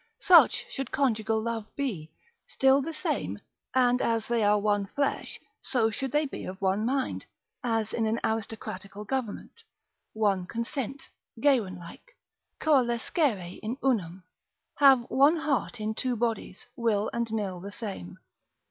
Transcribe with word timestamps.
Such 0.21 0.65
should 0.67 0.89
conjugal 0.89 1.39
love 1.43 1.67
be, 1.75 2.09
still 2.47 2.81
the 2.81 2.91
same, 2.91 3.37
and 3.75 4.01
as 4.01 4.27
they 4.27 4.43
are 4.43 4.57
one 4.57 4.87
flesh, 4.87 5.39
so 5.61 5.91
should 5.91 6.11
they 6.11 6.25
be 6.25 6.43
of 6.45 6.59
one 6.59 6.87
mind, 6.87 7.27
as 7.63 7.93
in 7.93 8.07
an 8.07 8.19
aristocratical 8.23 9.05
government, 9.05 9.63
one 10.13 10.47
consent, 10.47 11.07
Geyron 11.39 11.77
like, 11.77 12.17
coalescere 12.59 13.59
in 13.61 13.77
unum, 13.83 14.23
have 14.77 15.01
one 15.11 15.35
heart 15.35 15.79
in 15.79 15.93
two 15.93 16.15
bodies, 16.15 16.65
will 16.75 17.11
and 17.13 17.31
nill 17.31 17.59
the 17.59 17.71
same. 17.71 18.17